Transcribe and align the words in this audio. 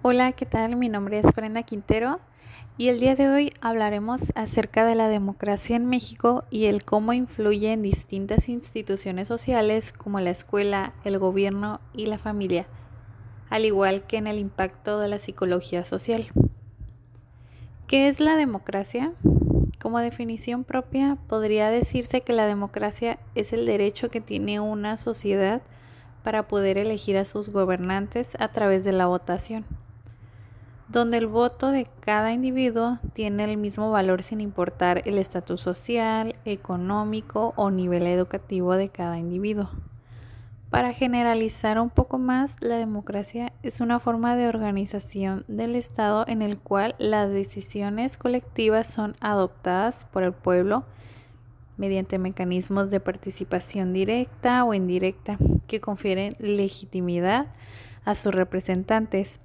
Hola, 0.00 0.30
¿qué 0.30 0.46
tal? 0.46 0.76
Mi 0.76 0.88
nombre 0.88 1.18
es 1.18 1.26
Brenda 1.34 1.64
Quintero 1.64 2.20
y 2.76 2.86
el 2.86 3.00
día 3.00 3.16
de 3.16 3.28
hoy 3.28 3.52
hablaremos 3.60 4.20
acerca 4.36 4.86
de 4.86 4.94
la 4.94 5.08
democracia 5.08 5.74
en 5.74 5.86
México 5.86 6.44
y 6.50 6.66
el 6.66 6.84
cómo 6.84 7.12
influye 7.12 7.72
en 7.72 7.82
distintas 7.82 8.48
instituciones 8.48 9.26
sociales 9.26 9.92
como 9.92 10.20
la 10.20 10.30
escuela, 10.30 10.92
el 11.02 11.18
gobierno 11.18 11.80
y 11.92 12.06
la 12.06 12.18
familia, 12.18 12.68
al 13.50 13.64
igual 13.64 14.06
que 14.06 14.18
en 14.18 14.28
el 14.28 14.38
impacto 14.38 15.00
de 15.00 15.08
la 15.08 15.18
psicología 15.18 15.84
social. 15.84 16.28
¿Qué 17.88 18.06
es 18.06 18.20
la 18.20 18.36
democracia? 18.36 19.14
Como 19.82 19.98
definición 19.98 20.62
propia, 20.62 21.18
podría 21.26 21.70
decirse 21.70 22.20
que 22.20 22.34
la 22.34 22.46
democracia 22.46 23.18
es 23.34 23.52
el 23.52 23.66
derecho 23.66 24.10
que 24.10 24.20
tiene 24.20 24.60
una 24.60 24.96
sociedad 24.96 25.60
para 26.22 26.46
poder 26.46 26.78
elegir 26.78 27.16
a 27.18 27.24
sus 27.24 27.48
gobernantes 27.48 28.36
a 28.38 28.46
través 28.52 28.84
de 28.84 28.92
la 28.92 29.06
votación 29.06 29.66
donde 30.88 31.18
el 31.18 31.26
voto 31.26 31.70
de 31.70 31.86
cada 32.00 32.32
individuo 32.32 32.98
tiene 33.12 33.44
el 33.44 33.58
mismo 33.58 33.90
valor 33.90 34.22
sin 34.22 34.40
importar 34.40 35.02
el 35.06 35.18
estatus 35.18 35.60
social, 35.60 36.36
económico 36.44 37.52
o 37.56 37.70
nivel 37.70 38.06
educativo 38.06 38.74
de 38.74 38.88
cada 38.88 39.18
individuo. 39.18 39.70
Para 40.70 40.92
generalizar 40.92 41.78
un 41.80 41.88
poco 41.88 42.18
más, 42.18 42.56
la 42.60 42.76
democracia 42.76 43.52
es 43.62 43.80
una 43.80 44.00
forma 44.00 44.36
de 44.36 44.48
organización 44.48 45.44
del 45.48 45.76
Estado 45.76 46.24
en 46.28 46.42
el 46.42 46.58
cual 46.58 46.94
las 46.98 47.30
decisiones 47.30 48.18
colectivas 48.18 48.86
son 48.86 49.16
adoptadas 49.20 50.04
por 50.06 50.22
el 50.22 50.32
pueblo 50.32 50.84
mediante 51.78 52.18
mecanismos 52.18 52.90
de 52.90 53.00
participación 53.00 53.92
directa 53.92 54.64
o 54.64 54.74
indirecta 54.74 55.38
que 55.66 55.80
confieren 55.80 56.34
legitimidad 56.38 57.46
a 58.04 58.14
sus 58.14 58.34
representantes 58.34 59.40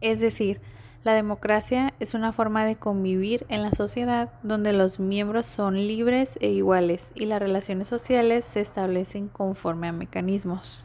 es 0.00 0.20
decir, 0.20 0.60
la 1.04 1.14
democracia 1.14 1.94
es 2.00 2.14
una 2.14 2.32
forma 2.32 2.64
de 2.64 2.76
convivir 2.76 3.46
en 3.48 3.62
la 3.62 3.70
sociedad 3.72 4.30
donde 4.42 4.72
los 4.72 5.00
miembros 5.00 5.46
son 5.46 5.76
libres 5.76 6.38
e 6.40 6.48
iguales 6.48 7.06
y 7.14 7.26
las 7.26 7.40
relaciones 7.40 7.88
sociales 7.88 8.44
se 8.44 8.60
establecen 8.60 9.28
conforme 9.28 9.88
a 9.88 9.92
mecanismos. 9.92 10.84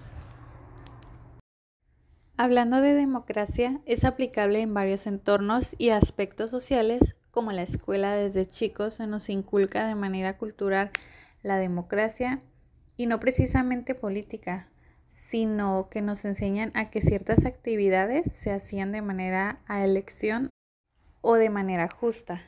Hablando 2.37 2.81
de 2.81 2.93
democracia, 2.93 3.81
es 3.85 4.05
aplicable 4.05 4.61
en 4.61 4.73
varios 4.73 5.07
entornos 5.07 5.75
y 5.77 5.89
aspectos 5.89 6.49
sociales, 6.49 7.15
como 7.31 7.51
la 7.51 7.63
escuela 7.63 8.13
desde 8.13 8.47
chicos 8.47 8.95
se 8.95 9.07
nos 9.07 9.29
inculca 9.29 9.87
de 9.87 9.95
manera 9.95 10.37
cultural 10.37 10.91
la 11.41 11.57
democracia 11.57 12.41
y 12.97 13.07
no 13.07 13.19
precisamente 13.19 13.95
política, 13.95 14.67
sino 15.33 15.87
que 15.89 16.03
nos 16.03 16.25
enseñan 16.25 16.69
a 16.75 16.91
que 16.91 17.01
ciertas 17.01 17.47
actividades 17.47 18.31
se 18.35 18.51
hacían 18.51 18.91
de 18.91 19.01
manera 19.01 19.57
a 19.65 19.83
elección 19.83 20.51
o 21.21 21.33
de 21.37 21.49
manera 21.49 21.89
justa. 21.89 22.43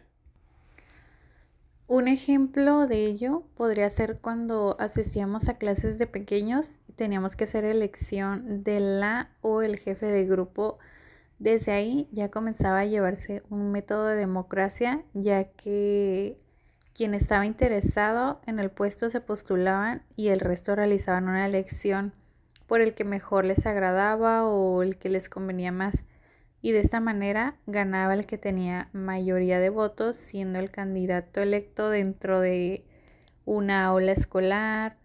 Un 1.88 2.08
ejemplo 2.08 2.86
de 2.86 3.08
ello 3.08 3.42
podría 3.58 3.90
ser 3.90 4.20
cuando 4.22 4.78
asistíamos 4.80 5.50
a 5.50 5.58
clases 5.58 5.98
de 5.98 6.06
pequeños 6.06 6.76
y 6.88 6.94
teníamos 6.94 7.36
que 7.36 7.46
hacer 7.46 7.66
elección 7.66 8.64
de 8.64 8.80
la 8.80 9.32
o 9.42 9.64
el 9.64 9.80
jefe 9.80 10.06
de 10.06 10.26
grupo. 10.26 10.78
Desde 11.40 11.72
ahí 11.72 12.08
ya 12.12 12.30
comenzaba 12.30 12.82
a 12.82 12.86
llevarse 12.86 13.42
un 13.50 13.72
método 13.72 14.06
de 14.06 14.16
democracia, 14.18 15.04
ya 15.16 15.46
que 15.46 16.38
quien 16.94 17.16
estaba 17.16 17.48
interesado 17.48 18.42
en 18.46 18.60
el 18.60 18.70
puesto 18.70 19.10
se 19.10 19.22
postulaban 19.22 20.04
y 20.16 20.28
el 20.28 20.40
resto 20.40 20.76
realizaban 20.76 21.24
una 21.24 21.48
elección 21.48 22.14
por 22.68 22.82
el 22.82 22.94
que 22.94 23.04
mejor 23.04 23.46
les 23.46 23.66
agradaba 23.66 24.48
o 24.48 24.82
el 24.84 24.98
que 24.98 25.10
les 25.10 25.30
convenía 25.30 25.72
más. 25.72 26.06
Y 26.62 26.72
de 26.72 26.80
esta 26.80 27.00
manera 27.00 27.58
ganaba 27.68 28.14
el 28.16 28.26
que 28.26 28.38
tenía 28.38 28.90
mayoría 28.92 29.60
de 29.60 29.70
votos, 29.70 30.16
siendo 30.16 30.60
el 30.60 30.72
candidato 30.72 31.42
electo 31.42 31.90
dentro 31.90 32.40
de 32.40 32.84
una 33.46 33.86
aula 33.86 34.12
escolar, 34.12 34.98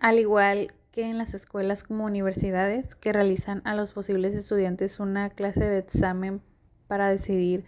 al 0.00 0.18
igual 0.18 0.72
que 0.90 1.08
en 1.08 1.18
las 1.18 1.34
escuelas 1.34 1.82
como 1.82 2.04
universidades 2.04 2.94
que 2.94 3.12
realizan 3.12 3.62
a 3.64 3.74
los 3.74 3.92
posibles 3.92 4.34
estudiantes 4.34 4.98
una 4.98 5.30
clase 5.30 5.64
de 5.64 5.78
examen 5.78 6.40
para 6.88 7.08
decidir 7.08 7.64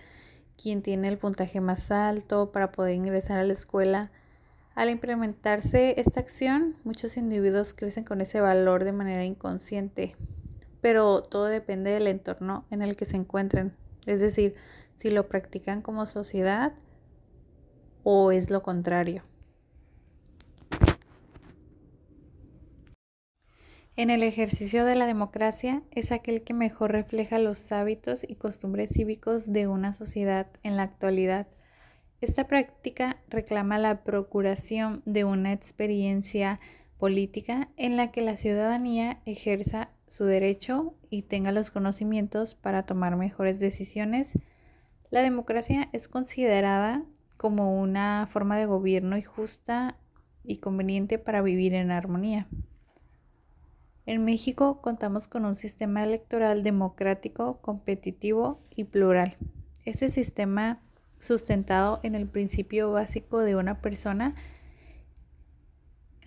quién 0.61 0.83
tiene 0.83 1.09
el 1.09 1.19
puntaje 1.19 1.61
más 1.61 1.91
alto 1.91 2.51
para 2.53 2.73
poder 2.73 2.95
ingresar 2.95 3.39
a 3.39 3.45
la 3.45 3.53
escuela 3.53 4.11
al 4.79 4.91
implementarse 4.91 6.01
esta 6.01 6.21
acción, 6.21 6.77
muchos 6.85 7.17
individuos 7.17 7.75
crecen 7.75 8.05
con 8.05 8.21
ese 8.21 8.41
valor 8.41 8.85
de 8.85 8.93
manera 8.93 9.25
inconsciente, 9.25 10.15
pero 10.81 11.21
todo 11.21 11.47
depende 11.47 11.91
del 11.91 12.07
entorno 12.07 12.65
en 12.71 12.83
el 12.83 12.95
que 12.95 13.05
se 13.05 13.17
encuentren, 13.17 13.75
es 14.07 14.21
decir, 14.21 14.55
si 14.95 15.11
lo 15.11 15.27
practican 15.27 15.83
como 15.83 16.07
sociedad 16.07 16.75
o 18.05 18.31
es 18.31 18.51
lo 18.51 18.63
contrario. 18.63 19.25
En 23.97 24.11
el 24.11 24.23
ejercicio 24.23 24.85
de 24.85 24.95
la 24.95 25.07
democracia 25.07 25.83
es 25.91 26.13
aquel 26.13 26.45
que 26.45 26.55
mejor 26.55 26.93
refleja 26.93 27.41
los 27.41 27.73
hábitos 27.73 28.23
y 28.23 28.37
costumbres 28.37 28.91
cívicos 28.91 29.53
de 29.53 29.67
una 29.67 29.93
sociedad 29.93 30.47
en 30.63 30.77
la 30.77 30.85
actualidad 30.85 31.49
esta 32.21 32.47
práctica 32.47 33.19
reclama 33.29 33.79
la 33.79 34.03
procuración 34.03 35.03
de 35.05 35.25
una 35.25 35.53
experiencia 35.53 36.59
política 36.99 37.69
en 37.77 37.97
la 37.97 38.11
que 38.11 38.23
la 38.23 38.37
ciudadanía 38.37 39.21
ejerza 39.25 39.91
su 40.09 40.25
derecho 40.25 40.95
y 41.11 41.23
tenga 41.23 41.53
los 41.53 41.71
conocimientos 41.71 42.55
para 42.55 42.85
tomar 42.85 43.17
mejores 43.17 43.61
decisiones. 43.61 44.33
La 45.11 45.23
democracia 45.23 45.89
es 45.93 46.09
considerada 46.09 47.05
como 47.37 47.79
una 47.81 48.27
forma 48.29 48.59
de 48.59 48.67
gobierno 48.67 49.17
y 49.17 49.23
justa 49.23 49.97
y 50.43 50.59
conveniente 50.59 51.19
para 51.19 51.41
vivir 51.41 51.75
en 51.75 51.93
armonía. 51.93 52.49
En 54.07 54.25
México 54.25 54.81
contamos 54.81 55.29
con 55.29 55.45
un 55.45 55.55
sistema 55.55 56.03
electoral 56.03 56.63
democrático, 56.63 57.61
competitivo 57.61 58.61
y 58.75 58.85
plural. 58.85 59.37
Este 59.85 60.11
sistema 60.11 60.81
sustentado 61.19 62.01
en 62.03 62.15
el 62.15 62.27
principio 62.27 62.93
básico 62.93 63.39
de 63.39 63.57
una 63.57 63.81
persona 63.81 64.35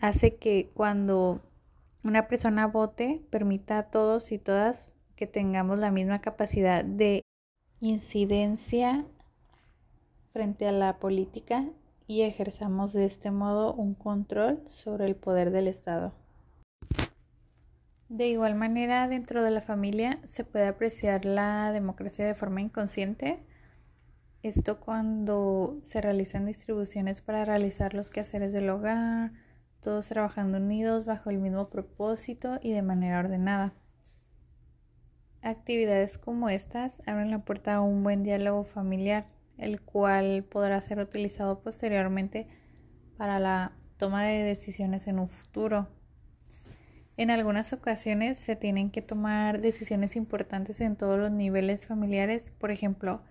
hace 0.02 0.36
que 0.36 0.72
cuando 0.74 1.42
una 2.04 2.28
persona 2.28 2.68
vote 2.68 3.22
permita 3.30 3.78
a 3.78 3.84
todos 3.84 4.32
y 4.32 4.40
todas 4.40 4.94
que 5.16 5.28
tengamos 5.28 5.78
la 5.78 5.92
misma 5.92 6.20
capacidad 6.20 6.84
de 6.84 7.22
incidencia 7.80 9.06
frente 10.34 10.68
a 10.68 10.72
la 10.72 10.98
política 10.98 11.70
y 12.08 12.24
ejerzamos 12.24 12.94
de 12.94 13.06
este 13.06 13.32
modo 13.32 13.74
un 13.74 13.94
control 13.94 14.64
sobre 14.68 15.06
el 15.06 15.16
poder 15.16 15.52
del 15.52 15.68
Estado. 15.68 16.14
De 18.10 18.28
igual 18.28 18.56
manera, 18.56 19.08
dentro 19.08 19.42
de 19.42 19.52
la 19.52 19.62
familia 19.62 20.20
se 20.26 20.44
puede 20.44 20.68
apreciar 20.68 21.24
la 21.24 21.72
democracia 21.72 22.26
de 22.26 22.36
forma 22.36 22.60
inconsciente 22.60 23.40
esto 24.44 24.80
cuando 24.80 25.80
se 25.84 26.02
realizan 26.02 26.46
distribuciones 26.46 27.22
para 27.22 27.46
realizar 27.46 27.94
los 27.94 28.10
quehaceres 28.10 28.54
del 28.54 28.70
hogar, 28.70 29.32
todos 29.82 30.08
trabajando 30.08 30.58
unidos 30.58 31.06
bajo 31.06 31.30
el 31.30 31.38
mismo 31.38 31.70
propósito 31.70 32.60
y 32.62 32.72
de 32.72 32.82
manera 32.82 33.20
ordenada. 33.20 33.74
Actividades 35.44 36.18
como 36.18 36.50
estas 36.50 37.02
abren 37.08 37.32
la 37.32 37.40
puerta 37.40 37.76
a 37.76 37.82
un 37.82 38.04
buen 38.04 38.24
diálogo 38.24 38.64
familiar, 38.64 39.26
el 39.58 39.82
cual 39.82 40.44
podrá 40.44 40.80
ser 40.82 41.00
utilizado 41.00 41.62
posteriormente 41.62 42.48
para 43.18 43.40
la 43.40 43.74
toma 43.98 44.24
de 44.24 44.44
decisiones 44.44 45.08
en 45.08 45.20
un 45.20 45.30
futuro. 45.30 45.88
En 47.18 47.30
algunas 47.30 47.74
ocasiones 47.74 48.38
se 48.38 48.56
tienen 48.56 48.90
que 48.90 49.02
tomar 49.02 49.62
decisiones 49.62 50.16
importantes 50.16 50.82
en 50.82 50.96
todos 50.96 51.20
los 51.20 51.30
niveles 51.30 51.86
familiares, 51.86 52.52
por 52.58 52.72
ejemplo, 52.72 53.22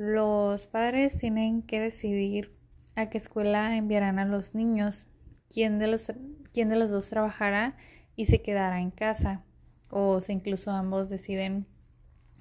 los 0.00 0.66
padres 0.66 1.18
tienen 1.18 1.60
que 1.60 1.78
decidir 1.78 2.56
a 2.96 3.10
qué 3.10 3.18
escuela 3.18 3.76
enviarán 3.76 4.18
a 4.18 4.24
los 4.24 4.54
niños, 4.54 5.08
quién 5.50 5.78
de 5.78 5.88
los, 5.88 6.10
quién 6.54 6.70
de 6.70 6.76
los 6.76 6.88
dos 6.88 7.10
trabajará 7.10 7.76
y 8.16 8.24
se 8.24 8.40
quedará 8.40 8.80
en 8.80 8.92
casa, 8.92 9.44
o 9.90 10.22
si 10.22 10.32
incluso 10.32 10.70
ambos 10.70 11.10
deciden 11.10 11.66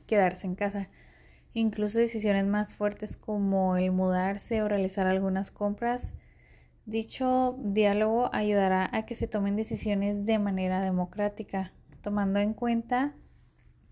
quedarse 0.08 0.48
en 0.48 0.56
casa. 0.56 0.88
Incluso 1.54 2.00
decisiones 2.00 2.46
más 2.46 2.76
fuertes 2.76 3.18
como 3.18 3.76
el 3.76 3.92
mudarse 3.92 4.62
o 4.62 4.70
realizar 4.70 5.08
algunas 5.08 5.52
compras. 5.52 6.16
Dicho 6.86 7.58
diálogo 7.62 8.30
ayudará 8.32 8.90
a 8.94 9.06
que 9.06 9.16
se 9.16 9.28
tomen 9.28 9.58
decisiones 9.58 10.26
de 10.26 10.40
manera 10.40 10.80
democrática, 10.80 11.74
tomando 12.02 12.40
en 12.40 12.54
cuenta 12.54 13.16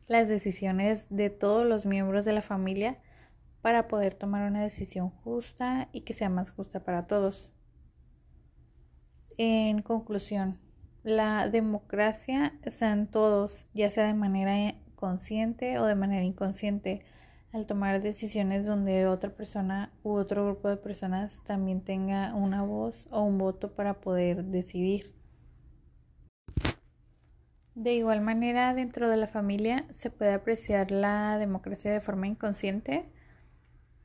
las 0.07 0.29
decisiones 0.29 1.05
de 1.09 1.29
todos 1.29 1.67
los 1.67 1.85
miembros 1.85 2.23
de 2.23 2.31
la 2.31 2.41
familia 2.41 2.97
para 3.67 3.89
poder 3.89 4.13
tomar 4.13 4.49
una 4.49 4.63
decisión 4.63 5.09
justa 5.09 5.89
y 5.91 6.03
que 6.03 6.13
sea 6.13 6.29
más 6.29 6.51
justa 6.51 6.85
para 6.85 7.05
todos. 7.05 7.51
En 9.37 9.81
conclusión, 9.81 10.57
la 11.03 11.49
democracia 11.49 12.53
está 12.63 12.93
en 12.93 13.07
todos, 13.07 13.67
ya 13.73 13.89
sea 13.89 14.07
de 14.07 14.13
manera 14.13 14.73
consciente 14.95 15.79
o 15.79 15.85
de 15.85 15.95
manera 15.95 16.23
inconsciente 16.23 17.03
al 17.51 17.67
tomar 17.67 18.01
decisiones 18.01 18.65
donde 18.65 19.05
otra 19.05 19.31
persona 19.31 19.91
u 20.01 20.13
otro 20.13 20.45
grupo 20.45 20.69
de 20.69 20.77
personas 20.77 21.41
también 21.43 21.81
tenga 21.81 22.33
una 22.35 22.63
voz 22.63 23.09
o 23.11 23.21
un 23.23 23.37
voto 23.37 23.75
para 23.75 23.95
poder 23.95 24.45
decidir. 24.45 25.13
De 27.75 27.95
igual 27.95 28.21
manera, 28.21 28.73
dentro 28.73 29.09
de 29.09 29.17
la 29.17 29.27
familia 29.27 29.83
se 29.91 30.09
puede 30.09 30.33
apreciar 30.33 30.89
la 30.89 31.37
democracia 31.37 31.91
de 31.91 31.99
forma 31.99 32.27
inconsciente. 32.27 33.11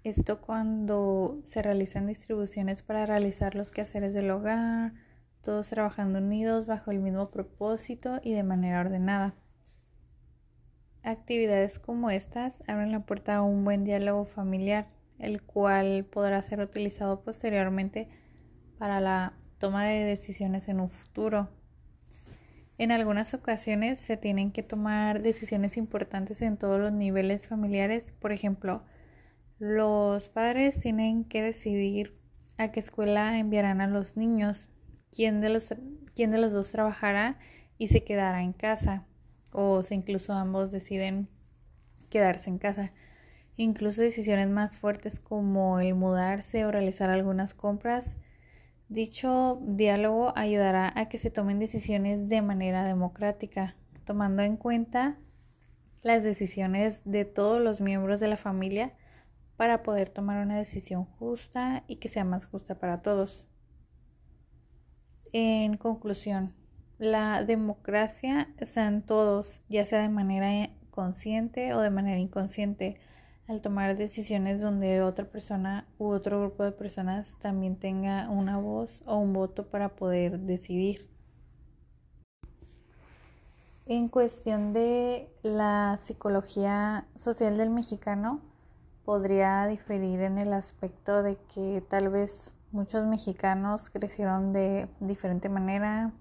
Esto 0.05 0.41
cuando 0.41 1.39
se 1.45 1.63
realizan 1.63 2.09
distribuciones 2.09 2.83
para 2.83 3.07
realizar 3.07 3.55
los 3.55 3.71
quehaceres 3.71 4.15
del 4.15 4.33
hogar, 4.33 4.95
todos 5.43 5.69
trabajando 5.69 6.19
unidos 6.19 6.67
bajo 6.67 6.91
el 6.91 6.99
mismo 6.99 7.31
propósito 7.31 8.21
y 8.21 8.33
de 8.33 8.43
manera 8.43 8.81
ordenada. 8.81 9.35
Actividades 11.05 11.79
como 11.79 12.11
estas 12.11 12.65
abren 12.67 12.91
la 12.91 13.07
puerta 13.07 13.37
a 13.37 13.43
un 13.43 13.65
buen 13.65 13.85
diálogo 13.85 14.25
familiar, 14.25 14.89
el 15.21 15.41
cual 15.41 16.05
podrá 16.05 16.43
ser 16.43 16.61
utilizado 16.61 17.23
posteriormente 17.23 18.09
para 18.79 19.01
la 19.01 19.35
toma 19.59 19.85
de 19.85 20.05
decisiones 20.05 20.67
en 20.67 20.81
un 20.81 20.91
futuro. 20.91 21.49
En 22.77 22.91
algunas 22.91 23.35
ocasiones 23.35 24.01
se 24.01 24.17
tienen 24.17 24.51
que 24.51 24.65
tomar 24.65 25.23
decisiones 25.23 25.77
importantes 25.77 26.43
en 26.43 26.57
todos 26.57 26.81
los 26.81 26.91
niveles 26.91 27.47
familiares. 27.47 28.13
Por 28.19 28.33
ejemplo, 28.33 28.83
los 29.63 30.29
padres 30.29 30.81
tienen 30.81 31.23
que 31.23 31.41
decidir 31.41 32.19
a 32.59 32.73
qué 32.73 32.81
escuela 32.81 33.39
enviarán 33.39 33.81
a 33.81 33.87
los 33.87 34.17
niños, 34.17 34.71
quién 35.13 35.41
de 35.41 35.51
los, 35.51 35.73
quién 36.17 36.33
de 36.33 36.39
los 36.39 36.51
dos 36.51 36.73
trabajará 36.73 37.39
y 37.79 37.87
se 37.87 38.03
quedará 38.03 38.43
en 38.43 38.55
casa 38.55 39.07
o 39.53 39.85
si 39.85 39.95
incluso 39.95 40.33
ambos 40.33 40.73
deciden 40.73 41.29
quedarse 42.11 42.51
en 42.51 42.59
casa. 42.59 42.91
Incluso 43.57 44.03
decisiones 44.03 44.49
más 44.49 44.79
fuertes 44.79 45.21
como 45.21 45.79
el 45.79 45.95
mudarse 45.95 46.65
o 46.65 46.73
realizar 46.73 47.11
algunas 47.11 47.55
compras. 47.55 48.19
Dicho 48.89 49.61
diálogo 49.63 50.33
ayudará 50.35 50.93
a 50.97 51.09
que 51.09 51.19
se 51.19 51.31
tomen 51.31 51.61
decisiones 51.61 52.29
de 52.29 52.43
manera 52.43 52.83
democrática, 52.83 53.77
tomando 54.05 54.43
en 54.43 54.57
cuenta 54.57 55.19
las 56.03 56.25
decisiones 56.25 57.03
de 57.05 57.25
todos 57.25 57.63
los 57.63 57.81
miembros 57.81 58.19
de 58.19 58.27
la 58.27 58.37
familia 58.37 58.93
para 59.57 59.83
poder 59.83 60.09
tomar 60.09 60.45
una 60.45 60.59
decisión 60.59 61.05
justa 61.05 61.85
y 61.87 61.97
que 61.97 62.09
sea 62.09 62.25
más 62.25 62.47
justa 62.47 62.79
para 62.79 63.03
todos. 63.03 63.47
En 65.33 65.77
conclusión, 65.77 66.55
la 66.99 67.45
democracia 67.45 68.49
está 68.59 68.87
en 68.87 69.03
todos, 69.03 69.65
ya 69.69 69.85
sea 69.85 70.03
de 70.03 70.09
manera 70.09 70.71
consciente 70.91 71.75
o 71.75 71.81
de 71.81 71.91
manera 71.91 72.19
inconsciente, 72.19 73.01
al 73.49 73.61
tomar 73.61 73.97
decisiones 73.97 74.61
donde 74.61 75.03
otra 75.03 75.25
persona 75.25 75.87
u 75.99 76.09
otro 76.09 76.41
grupo 76.41 76.65
de 76.65 76.73
personas 76.73 77.35
también 77.41 77.77
tenga 77.77 78.31
una 78.31 78.59
voz 78.59 79.03
o 79.07 79.19
un 79.19 79.33
voto 79.33 79.69
para 79.69 79.97
poder 79.97 80.39
decidir. 80.39 81.11
En 83.87 84.07
cuestión 84.07 84.73
de 84.73 85.29
la 85.43 85.99
psicología 86.05 87.09
social 87.17 87.57
del 87.57 87.71
mexicano, 87.71 88.41
podría 89.05 89.67
diferir 89.67 90.21
en 90.21 90.39
el 90.39 90.53
aspecto 90.53 91.23
de 91.23 91.37
que 91.53 91.83
tal 91.89 92.09
vez 92.09 92.55
muchos 92.71 93.05
mexicanos 93.07 93.91
crecieron 93.91 94.53
de 94.53 94.89
diferente 95.01 95.49
manera, 95.49 96.13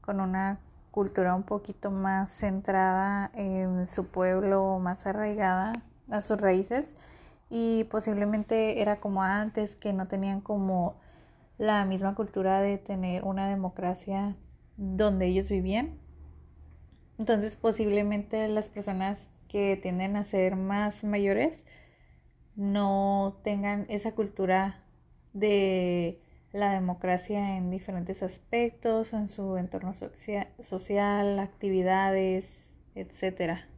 con 0.00 0.20
una 0.20 0.58
cultura 0.90 1.34
un 1.34 1.42
poquito 1.42 1.90
más 1.90 2.30
centrada 2.30 3.30
en 3.34 3.86
su 3.86 4.06
pueblo, 4.06 4.78
más 4.80 5.06
arraigada 5.06 5.72
a 6.10 6.22
sus 6.22 6.40
raíces 6.40 6.86
y 7.50 7.84
posiblemente 7.84 8.80
era 8.80 9.00
como 9.00 9.22
antes 9.22 9.76
que 9.76 9.92
no 9.92 10.08
tenían 10.08 10.40
como 10.40 10.96
la 11.58 11.84
misma 11.84 12.14
cultura 12.14 12.60
de 12.60 12.78
tener 12.78 13.24
una 13.24 13.48
democracia 13.48 14.36
donde 14.76 15.26
ellos 15.26 15.50
vivían. 15.50 15.98
Entonces 17.18 17.56
posiblemente 17.56 18.48
las 18.48 18.68
personas 18.68 19.26
que 19.48 19.76
tienden 19.76 20.16
a 20.16 20.24
ser 20.24 20.56
más 20.56 21.04
mayores 21.04 21.60
no 22.58 23.38
tengan 23.42 23.86
esa 23.88 24.12
cultura 24.12 24.82
de 25.32 26.20
la 26.52 26.72
democracia 26.72 27.56
en 27.56 27.70
diferentes 27.70 28.22
aspectos, 28.22 29.12
en 29.12 29.28
su 29.28 29.56
entorno 29.56 29.94
social, 29.94 31.38
actividades, 31.38 32.68
etcétera. 32.96 33.68